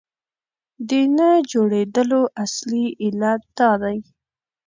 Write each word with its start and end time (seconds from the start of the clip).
د 0.89 0.91
نه 1.17 1.29
جوړېدلو 1.51 2.21
اصلي 2.43 2.85
علت 3.03 3.41
دا 3.57 3.71
دی. 3.83 3.97